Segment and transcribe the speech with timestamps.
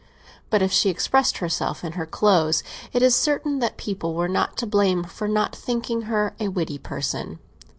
[0.49, 4.57] But if she expressed herself in her clothes it is certain that people were not
[4.57, 7.37] to blame for not thinking her a witty person.